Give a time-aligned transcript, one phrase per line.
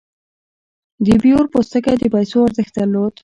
[1.05, 3.13] د بیور پوستکی د پیسو ارزښت درلود.